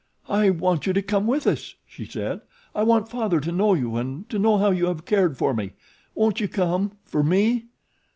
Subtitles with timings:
[0.29, 2.41] "I want you to come with us," she said.
[2.73, 5.73] "I want Father to know you and to know how you have cared for me.
[6.15, 7.67] Won't you come for me?"